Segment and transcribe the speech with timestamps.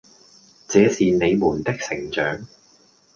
[0.67, 2.47] 這是你們的成長